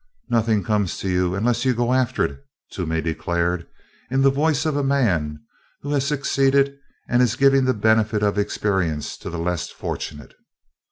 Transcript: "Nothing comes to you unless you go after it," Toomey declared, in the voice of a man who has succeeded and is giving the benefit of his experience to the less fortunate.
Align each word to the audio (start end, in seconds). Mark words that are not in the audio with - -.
"Nothing 0.29 0.63
comes 0.63 0.97
to 0.97 1.09
you 1.09 1.35
unless 1.35 1.63
you 1.63 1.75
go 1.75 1.93
after 1.93 2.25
it," 2.25 2.43
Toomey 2.71 3.01
declared, 3.01 3.67
in 4.09 4.23
the 4.23 4.31
voice 4.31 4.65
of 4.65 4.75
a 4.75 4.83
man 4.83 5.39
who 5.81 5.91
has 5.91 6.07
succeeded 6.07 6.75
and 7.07 7.21
is 7.21 7.35
giving 7.35 7.65
the 7.65 7.75
benefit 7.75 8.23
of 8.23 8.35
his 8.35 8.41
experience 8.43 9.15
to 9.17 9.29
the 9.29 9.37
less 9.37 9.69
fortunate. 9.69 10.33